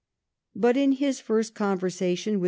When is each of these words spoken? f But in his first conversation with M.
f 0.01 0.03
But 0.61 0.77
in 0.77 0.93
his 0.93 1.19
first 1.19 1.53
conversation 1.53 2.33
with 2.33 2.37
M. 2.37 2.39